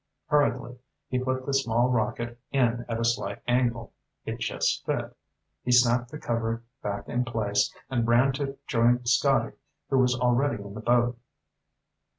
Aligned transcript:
Hurriedly 0.29 0.79
he 1.09 1.19
put 1.19 1.45
the 1.45 1.53
small 1.53 1.89
rocket 1.91 2.39
in 2.51 2.85
at 2.89 2.99
a 2.99 3.05
slight 3.05 3.39
angle. 3.47 3.93
It 4.25 4.39
just 4.39 4.83
fit. 4.83 5.15
He 5.63 5.71
snapped 5.71 6.09
the 6.09 6.17
cover 6.17 6.63
back 6.81 7.07
in 7.07 7.23
place 7.23 7.71
and 7.87 8.07
ran 8.07 8.31
to 8.33 8.57
join 8.65 9.05
Scotty, 9.05 9.55
who 9.91 9.99
was 9.99 10.19
already 10.19 10.55
in 10.63 10.73
the 10.73 10.81
boat. 10.81 11.19